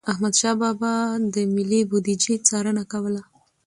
احمدشاه 0.11 0.55
بابا 0.61 0.93
به 1.11 1.29
د 1.33 1.35
ملي 1.55 1.81
بوديجي 1.89 2.35
څارنه 2.47 2.83
کوله. 2.91 3.21